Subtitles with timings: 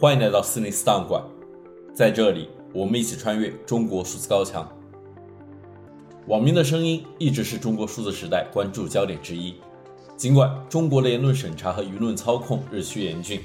[0.00, 1.20] 欢迎来到四零四档案馆，
[1.92, 4.64] 在这里，我们一起穿越中国数字高墙。
[6.28, 9.56] 网民的声音一直是中国数字时代关注焦点之一。
[10.16, 13.40] 尽管中国的言论审查和舆论操控日趋严峻，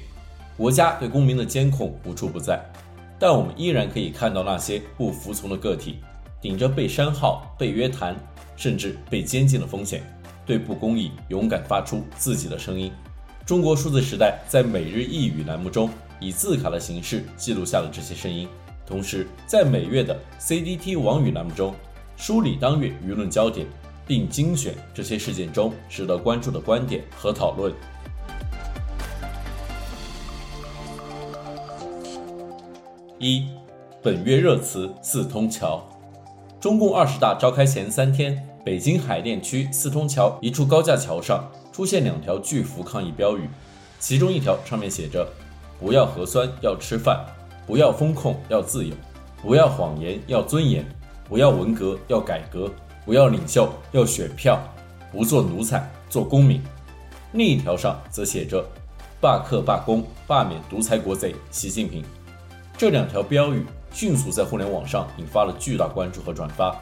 [0.56, 2.64] 国家对公民的监控无处不在，
[3.18, 5.96] 但我们依然可以看到那些不服从的个体，
[6.40, 8.14] 顶着被删号、被约谈，
[8.54, 10.04] 甚至被监禁的风险，
[10.46, 12.92] 对不公义勇敢发出自己的声音。
[13.44, 15.90] 中国数字时代在每日一语栏目中，
[16.20, 18.48] 以字卡的形式记录下了这些声音，
[18.86, 21.74] 同时在每月的 CDT 网语栏目中，
[22.16, 23.66] 梳理当月舆论焦点，
[24.06, 27.72] 并精选这些事件中值得关注的观点和讨论。
[33.18, 33.46] 一，
[34.02, 35.82] 本月热词四通桥。
[36.60, 43.48] 中共二十大召开前三天，北京海淀区四通桥一处高架桥上出现两条巨幅抗议标语，
[43.98, 45.26] 其中一条上面写着
[45.78, 47.16] ：“不要核酸，要吃饭；
[47.66, 48.94] 不要封控，要自由；
[49.42, 50.82] 不要谎言，要尊严；
[51.28, 52.70] 不要文革，要改革；
[53.04, 54.56] 不要领袖，要选票；
[55.12, 56.62] 不做奴才，做公民。”
[57.32, 58.64] 另一条上则写着
[59.20, 62.04] ：“罢课罢工，罢免独裁国贼习近平。”
[62.78, 66.74] 这两条标语迅速在互联网上引发了巨大关注和转发。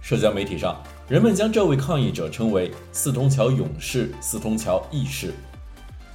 [0.00, 5.32] 社交媒体上，人们将这位抗议者称为“四通桥勇士”“四通桥义士”。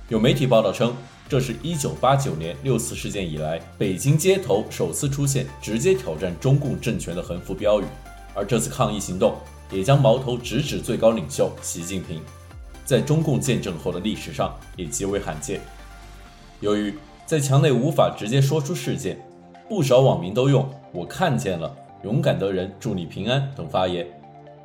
[0.10, 0.94] 有媒体报道称，
[1.30, 7.86] 这是一九八九年六四事件以来，北京街头首次出现直接挑战中共政权的横幅标语。
[8.34, 9.36] 而这次抗议行动
[9.70, 12.22] 也将矛头直指最高领袖习近平，
[12.86, 15.60] 在中共建政后的历史上也极为罕见。
[16.62, 16.94] 由于
[17.26, 19.20] 在墙内无法直接说出事件，
[19.68, 24.08] 不少网民都用“我看见了”“勇敢的人祝你平安”等发言，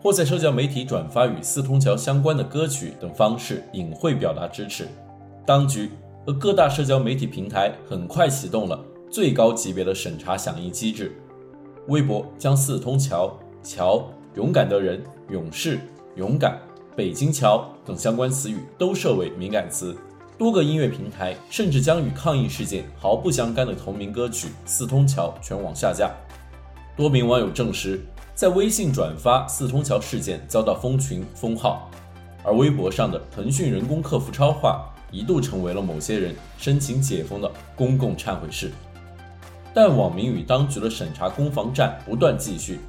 [0.00, 4.86] 或在社交媒体转发与四通桥相关的歌曲等方式隐晦表达支持。
[5.44, 5.90] 当局
[6.24, 8.78] 和各大社交媒体平台很快启动了
[9.10, 11.12] 最高级别的审查响应机制，
[11.88, 15.80] 微博将“四通桥”“桥”“勇敢的人”“勇士
[16.16, 16.58] ”“勇敢
[16.96, 19.96] ”“北京桥”等相关词语都设为敏感词。
[20.38, 26.10] 多个音乐平台甚至将与抗议事件毫不相干的同名歌曲《四通桥》全网下架。
[26.96, 28.00] 多名网友证实，
[28.34, 31.90] 在微信转发四通桥事件遭到封群封号，
[32.42, 38.72] 而微博上的腾讯人工客服超话一度成为了某些人申请解封的公共忏悔室。
[39.72, 42.80] 但网民与当局的审查攻防战不断继续，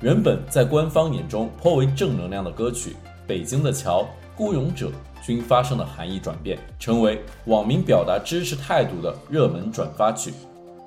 [0.00, 2.90] 原本在官方眼中颇为正能量的歌曲
[3.26, 4.02] 《北京的桥》。
[4.34, 4.90] 孤勇者
[5.22, 10.32] 均发生了含义转变，成为网民表达支持态度的热门转发曲。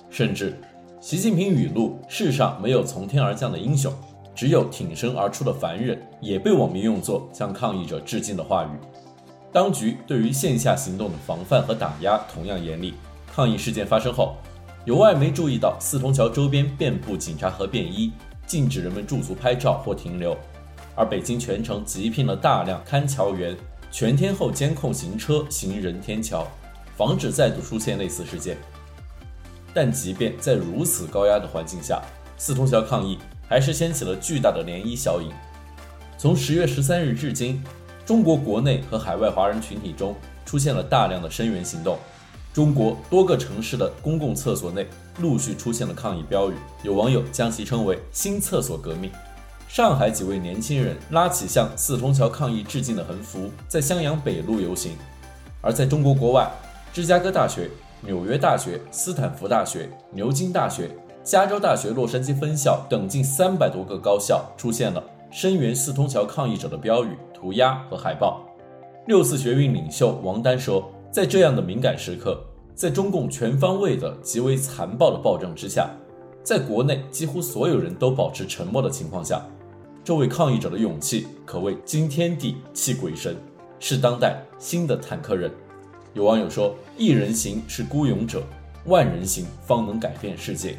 [0.10, 0.60] 甚至，
[1.00, 3.94] 习近平语录“世上没有从天而降的英雄，
[4.34, 8.70] 只有挺身而出的凡人”也被网民用作向抗议者致敬的话语。
[9.56, 12.94] 当局对于线下行动的防范和打压同样严厉。
[13.34, 14.36] 抗议事件发生后，
[14.84, 18.12] 有外媒注意到四通桥周边遍布警察和便衣，
[18.46, 20.38] 禁止人们驻足拍照或停留。
[20.94, 23.56] 而北京全城急聘了大量看桥员，
[23.90, 26.46] 全天候监控行车、行人天桥，
[26.98, 28.58] 防止再度出现类似事件。
[29.74, 32.02] 但即便在如此高压的环境下，
[32.36, 33.18] 四通桥抗议
[33.48, 35.32] 还是掀起了巨大的涟漪效应。
[36.18, 37.64] 从十月十三日至今，
[38.06, 41.98] 中国国内和海外华人群体中出现了大量的声援行动。
[42.54, 44.88] 中国多个城市的公共厕所内
[45.20, 49.12] 陆续出现了抗议标语，有网友将其称为“新厕所革命”。
[49.68, 54.94] 上海几位年轻人拉起向四通桥抗议致敬的横幅，在襄阳北路游行；
[55.60, 56.50] 而在中国国外，
[56.94, 60.90] 芝加哥大学、纽约大学、斯坦福大学、牛津大学、
[61.26, 65.04] 加州大学洛杉矶分校等近三百多个高校出现了
[65.36, 68.42] 声援四通桥抗议者的标语、涂鸦和海报。
[69.06, 72.42] 六四学运领袖王丹说：“在这样的敏感时刻，
[72.74, 75.90] 在中共全方位的极为残暴的暴政之下，
[76.42, 79.46] 在国内几乎所有人都保持沉默的情况下。”
[80.06, 83.36] 这位抗议者的勇气可谓惊天地泣鬼神，
[83.78, 85.52] 是当代新的坦克人。
[86.14, 88.42] 有网友说：“一人行是孤勇者，
[88.86, 90.78] 万人行方能改变世界。”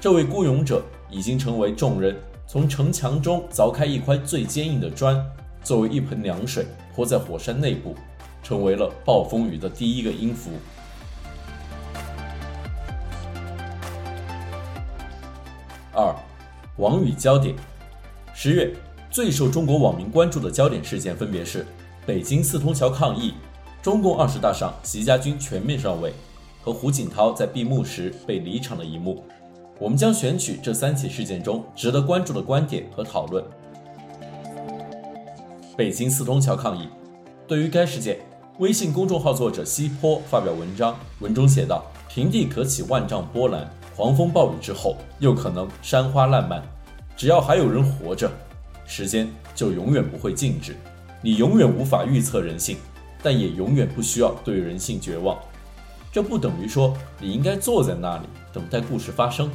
[0.00, 2.16] 这位孤勇者已经成为众人
[2.46, 5.24] 从城墙中凿开一块最坚硬的砖，
[5.64, 7.94] 作为一盆凉水泼在火山内部，
[8.42, 10.50] 成为了暴风雨的第一个音符。
[15.94, 16.14] 二，
[16.76, 17.54] 网语焦点。
[18.34, 18.74] 十月
[19.10, 21.66] 最受中国网民关注的焦点事件，分别是
[22.04, 23.34] 北京四通桥抗议、
[23.82, 26.12] 中共二十大上习家军全面上位
[26.62, 29.24] 和胡锦涛在闭幕时被离场的一幕。
[29.82, 33.44] 我们将选取这三起事件中值得关注的观点和讨论。
[35.76, 36.88] 北京四通桥抗议，
[37.48, 38.20] 对于该事件，
[38.60, 46.62] 微信公众号作者西坡发表文章，文中写道：“平地可起万丈波澜，狂风暴雨之后又可能山花烂漫。
[47.16, 48.30] 只要还有人活着，
[48.86, 50.76] 时间就永远不会静止。
[51.20, 52.76] 你永远无法预测人性，
[53.20, 55.36] 但也永远不需要对人性绝望。
[56.12, 59.50] 这不等于说你应该坐在那里等待故事发生。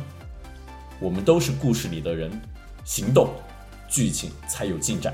[1.00, 2.32] 我们都是故事里的人，
[2.84, 3.30] 行动，
[3.90, 5.14] 剧情才有进展。”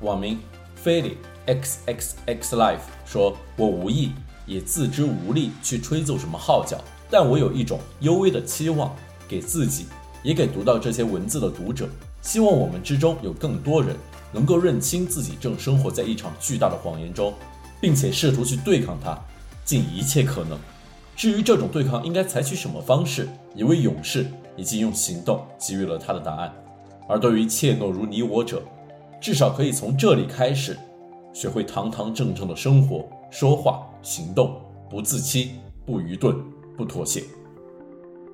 [0.00, 0.38] 网名
[0.82, 1.14] Feli
[1.46, 4.12] XXX Life 说：“我无意
[4.46, 8.94] 也自知无力去吹奏什么号角，但我有一种幽微的期望，
[9.28, 9.86] 给自己，
[10.22, 11.88] 也给读到这些文字的读者。
[12.22, 13.96] 希望我们之中有更多人
[14.32, 17.34] 能够认清自己正生活在一场巨大的谎言中，
[17.80, 19.18] 并且试图去对抗它，
[19.64, 20.58] 尽一切可能。
[21.20, 24.26] 至于这种对抗应该采取什么方式，一位勇士
[24.56, 26.50] 已经用行动给予了他的答案。
[27.06, 28.62] 而对于怯懦如你我者，
[29.20, 30.78] 至少可以从这里开始，
[31.34, 34.58] 学会堂堂正正的生活、说话、行动，
[34.88, 35.50] 不自欺，
[35.84, 36.34] 不愚钝，
[36.74, 37.22] 不妥协。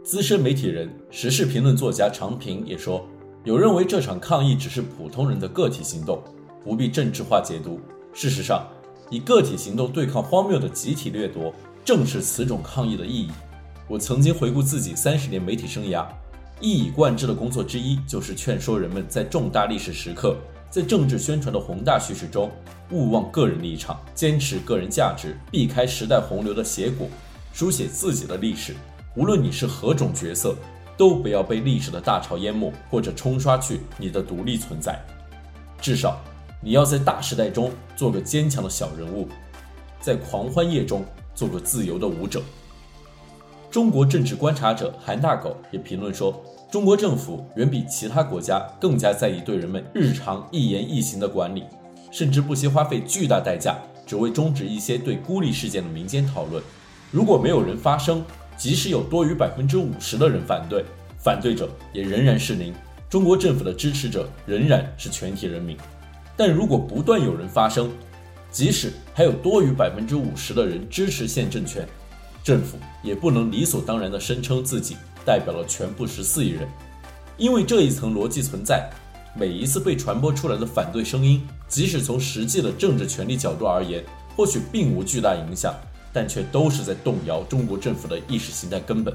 [0.04, 3.04] 资深媒体人、时事评论作家常平也说
[3.42, 6.22] ：“有认为这场抗议只是普通人的个体行动，
[6.62, 7.80] 不必政治化解读。
[8.12, 8.64] 事实上，
[9.10, 11.52] 以个体行动对抗荒谬的集体掠夺，
[11.86, 13.30] 正是此种抗议的意义。”
[13.88, 16.04] 我曾经回顾自己三十年媒体生涯，
[16.60, 20.36] 一以贯之的工作之一，就是劝说人们在重大历史时刻。
[20.68, 22.50] 在政治宣传的宏大叙事中，
[22.90, 27.06] 勿忘个人立场，坚持个人价值，避开时代洪流的结果，
[27.52, 28.74] 书写自己的历史。
[29.14, 30.56] 无论你是何种角色，
[30.96, 35.00] 都不要被历史的大潮淹没，或者冲刷去你的独立存在。
[35.80, 36.20] 至少，
[36.60, 39.28] 你要在大时代中做个坚强的小人物，
[40.00, 41.04] 在狂欢夜中
[41.36, 42.42] 做个自由的舞者。
[43.70, 46.42] 中国政治观察者韩大狗也评论说。
[46.68, 51.62] 中国政府远比其他国家更加在意对人们日常一言一行的管理，
[52.10, 56.60] 甚至不惜花费巨大代价，只为终止一些对孤立事件的民间讨论。
[57.12, 58.22] 如果没有人发声，
[58.56, 60.84] 即使有多于百分之五十的人反对，
[61.16, 62.74] 反对者也仍然是零。
[63.08, 65.76] 中国政府的支持者仍然是全体人民。
[66.36, 67.88] 但如果不断有人发声，
[68.56, 71.86] 即使还有多于百分之五十的人支持现政权，
[72.42, 74.96] 政府也不能理所当然地声称自己。
[75.26, 76.66] 代表了全部十四亿人，
[77.36, 78.88] 因为这一层逻辑存在，
[79.38, 84.02] 每一次被传播出来的反对声音，即使从实际的政治权力角度而言，
[84.34, 85.74] 或许并无巨大影响，
[86.10, 89.14] 但却都是在动摇中国政府的意识形态根本。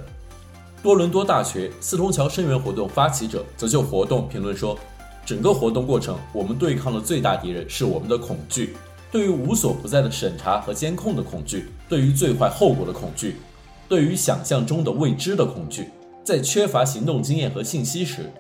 [0.84, 4.78] 多伦多大学四通桥声援活动发起者则就活动评论说
[5.26, 8.76] ：“整个活动过程，我们对抗的最大敌人是我们的恐惧，
[9.12, 13.36] 对于无所不在的审查和监控的恐惧，对于最坏后果的恐惧，
[13.90, 15.90] 对于想象中的未知的恐惧。”
[16.24, 18.32] 在缺乏行动经验和信息时，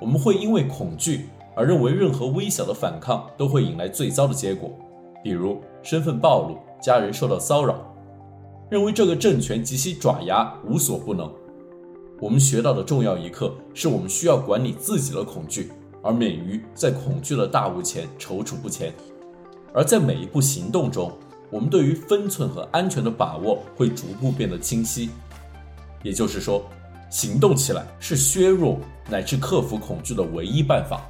[0.00, 4.68] 我们会因为恐惧而认为任何微小的反抗都会引来最糟的结果，
[5.22, 7.76] 比如身份暴露、家人受到骚扰，
[8.68, 11.32] 认为这个政权及其爪牙无所不能。
[12.20, 15.70] 我们学到的重要一课是我们需要管理自己的恐惧，
[16.02, 18.92] 而免于在恐惧的大雾前踌躇不前。
[19.74, 21.12] 而在每一步行动中，
[21.50, 25.10] 我们对于分寸和安全的把握会逐步变得清晰。
[26.02, 26.64] 也就是说，
[27.10, 28.78] 行动起来是削弱
[29.08, 31.02] 乃至克服恐惧的唯一办法。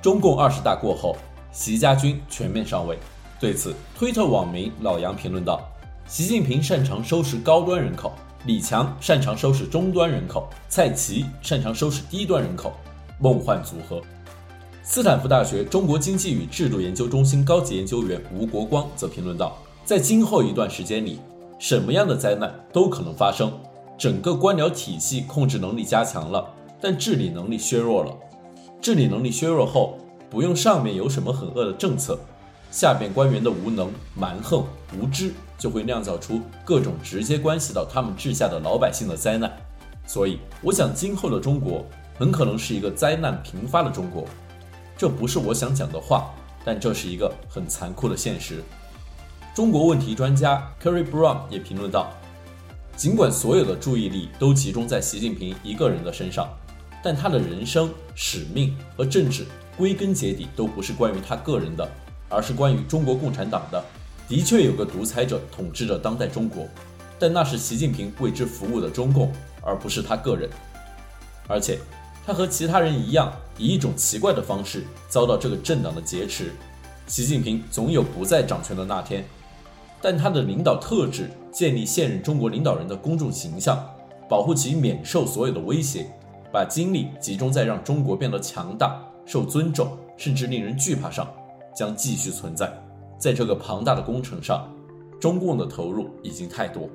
[0.00, 1.16] 中共二十大过后，
[1.50, 2.98] 习家军全面上位。
[3.40, 5.60] 对此，推特网民老杨评论道
[6.08, 8.12] ：“习近平擅长收拾高端人口，
[8.46, 12.72] 李强擅长收拾中端人口，蔡奇擅长收拾低端人口，
[13.18, 14.00] 梦幻组合。”
[14.88, 21.18] 斯坦福大学中国经济与制度研究中心高级研究员吴国光则评论道：“在今后一段时间里。”
[21.58, 23.52] 什么样的灾难都可能发生。
[23.98, 26.48] 整个官僚体系控制能力加强了，
[26.80, 28.14] 但治理能力削弱了。
[28.80, 29.98] 治理能力削弱后，
[30.30, 32.16] 不用上面有什么很恶的政策，
[32.70, 34.64] 下边官员的无能、蛮横、
[34.96, 39.50] 无知，就会酿造出各种直接关系到他们治下的老百姓的灾难。
[40.06, 41.84] 所以，我想今后的中国
[42.16, 44.24] 很可能是一个灾难频发的中国。
[44.96, 46.34] 这不是我想讲的话，
[46.64, 48.62] 但这是一个很残酷的现实。
[49.54, 52.12] 中国问题专家 Carrie Brown 也评论道
[52.96, 56.48] ：“尽管所有的注意力都集中在习近平一个人的身上，
[57.02, 61.88] 但他的人生使命和政治归根结底都不是关于他个人的，
[62.28, 63.82] 而是关于中国共产党的。
[64.28, 66.66] 的确有个独裁者统治着当代中国，
[67.18, 70.50] 但那是习近平为之服务的中共，而不是他个人。
[71.46, 71.78] 而且，
[72.26, 76.52] 他和其他人一样，以一种奇怪的方式遭到这个政党的劫持。
[77.06, 79.24] 习近平总有不再掌权的那天。”
[80.02, 83.82] 但他的领导特质，建立现任中国领导人的公众形象，
[84.28, 86.06] 保护其免受所有的威胁，
[86.52, 91.26] 把精力集中在让中国变得强大、受尊重、甚至令人惧怕上，
[91.74, 92.70] 将继续存在。
[93.18, 94.70] 在这个庞大的工程上，
[95.18, 96.88] 中共的投入已经太多。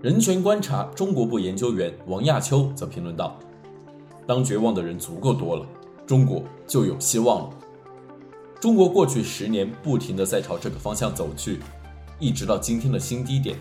[0.00, 3.38] 人权观察中国部研究员王亚秋则评论道
[4.28, 5.64] ：“当绝望的人足够多了，
[6.06, 7.50] 中国就有希望了。
[8.60, 11.60] 中国过去十年不停地在朝这个方向走去，
[12.20, 13.56] 一直到今天的新低点，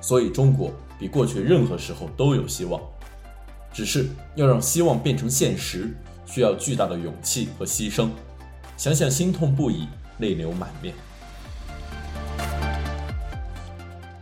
[0.00, 2.80] 所以中国比过去任何时候都有希望。
[3.72, 5.92] 只是要让希望变成现实，
[6.24, 8.08] 需要巨大的勇气和牺牲。
[8.76, 9.88] 想想心痛不已，
[10.20, 10.94] 泪流满面。”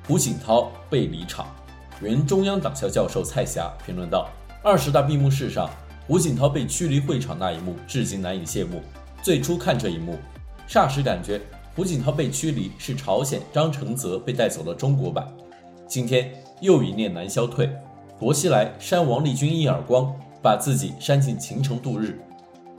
[0.09, 1.47] 胡锦涛被离场，
[2.01, 4.31] 原中央党校教授蔡霞评论道
[4.67, 5.69] ：“二十大闭幕式上，
[6.07, 8.81] 胡锦涛被驱离会场那一幕，至今难以谢幕。
[9.23, 10.19] 最初看这一幕，
[10.67, 11.39] 霎时感觉
[11.77, 15.29] 胡锦涛被驱离是朝鲜张承泽被带走了中国版。
[15.87, 17.71] 今天又一念难消退，
[18.19, 22.19] 薄熙来扇王立军一耳光，把自己扇进秦城度日。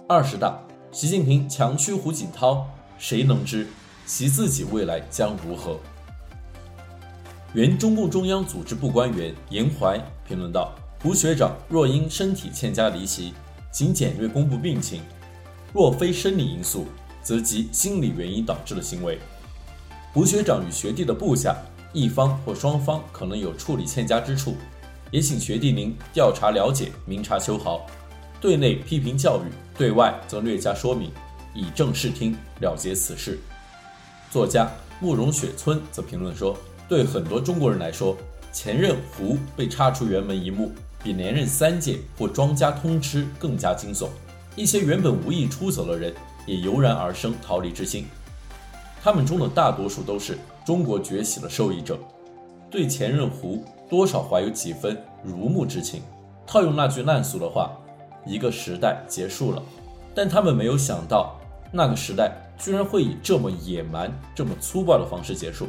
[0.09, 0.59] 二十大，
[0.91, 2.65] 习近平强驱胡锦涛，
[2.97, 3.67] 谁能知
[4.07, 5.79] 其自己未来将如何？”
[7.53, 10.73] 原中共中央组织部官员严怀评论道
[11.05, 13.31] ：“胡学长若因身体欠佳离席，
[13.71, 15.01] 请简略公布病情；
[15.71, 16.87] 若非生理因素，
[17.21, 19.19] 则即心理原因导致的行为。
[20.11, 21.55] 胡学长与学弟的部下
[21.93, 24.55] 一方或双方可能有处理欠佳之处，
[25.11, 27.85] 也请学弟您调查了解，明察秋毫。
[28.41, 31.11] 对内批评教育，对外则略加说明，
[31.53, 33.39] 以正视听，了结此事。”
[34.31, 34.67] 作家
[34.99, 36.57] 慕容雪村则评论说。
[36.89, 38.17] 对很多中国人来说，
[38.51, 40.71] 前任胡被插出辕门一幕，
[41.05, 44.09] 比连任三届或庄家通吃更加惊悚。
[44.55, 46.11] 一些原本无意出走的人，
[46.47, 48.07] 也油然而生逃离之心。
[49.03, 50.35] 他们中的大多数都是
[50.65, 51.99] 中国崛起的受益者，
[52.71, 56.01] 对前任胡多少怀有几分如沐之情。
[56.47, 57.77] 套用那句烂俗的话，
[58.25, 59.61] 一个时代结束了，
[60.15, 61.39] 但他们没有想到，
[61.71, 65.67] 那个时代居然会以这么野蛮、这么粗暴的方式结束。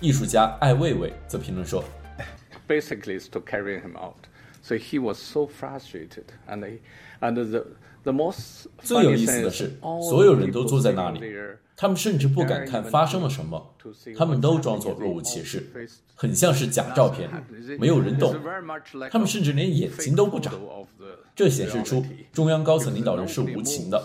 [0.00, 1.82] 艺术家艾未未则评论说
[2.68, 4.14] ：“Basically, is to carry him out.
[4.64, 7.66] So he was so frustrated, and the
[8.02, 9.78] the most 最有意思的是，
[10.08, 11.20] 所有人都坐在那里，
[11.76, 13.74] 他们甚至不敢看发生了什么，
[14.16, 15.70] 他们都装作若无其事，
[16.14, 17.28] 很像是假照片，
[17.78, 18.34] 没有人动，
[19.10, 20.50] 他们甚至连眼睛都不眨。
[21.36, 22.02] 这显示出
[22.32, 24.02] 中央高层领导人是无情的。”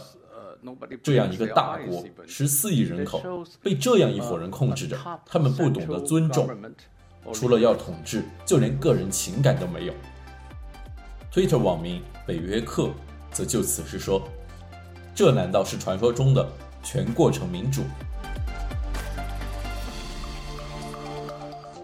[1.02, 3.24] 这样一个大国，十四亿人口，
[3.64, 6.50] 被这样一伙人控制着，他们不懂得尊重，
[7.32, 9.94] 除了要统治，就连个人情感都没有。
[11.32, 12.90] Twitter 网民北约克
[13.32, 14.28] 则就此事说
[15.14, 16.44] ：“这难道是传说中的
[16.82, 17.84] 全过程民主？”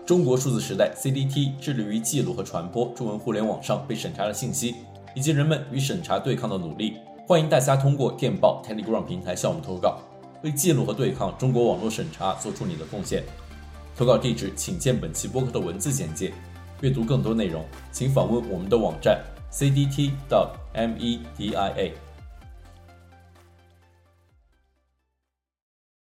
[0.03, 4.77] 中国数字时代 CDT 致力于记录和传播中文互联网上被审查的信息，
[5.13, 6.97] 以及人们与审查对抗的努力。
[7.27, 9.99] 欢迎大家通过电报 Telegram 平台向我们投稿，
[10.41, 13.23] 为记录和对抗中国网络审查做出你的贡献。
[13.95, 16.33] 投稿地址请见本期播客的文字简介。
[16.81, 19.23] 阅读更多内容，请访问我们的网站
[19.55, 20.55] cdt.media。